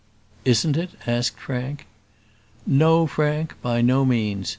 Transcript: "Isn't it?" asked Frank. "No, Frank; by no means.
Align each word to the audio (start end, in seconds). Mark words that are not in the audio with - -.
"Isn't 0.45 0.77
it?" 0.77 0.89
asked 1.05 1.37
Frank. 1.39 1.85
"No, 2.65 3.05
Frank; 3.05 3.53
by 3.61 3.81
no 3.81 4.03
means. 4.03 4.49